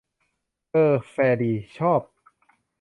[0.71, 2.01] เอ้อ แฟร์ดี ชอบ